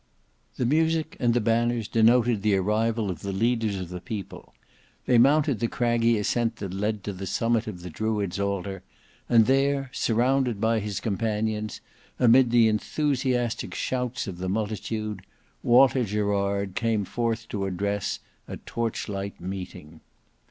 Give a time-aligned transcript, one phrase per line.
[0.57, 4.55] The music and the banners denoted the arrival of the leaders of the people.
[5.05, 8.81] They mounted the craggy ascent that led to the summit of the Druid's Altar,
[9.29, 11.81] and there, surrounded by his companions,
[12.17, 15.21] amid the enthusiastic shouts of the multitude,
[15.61, 20.01] Walter Gerard came forth to address a TORCH LIGHT MEETING.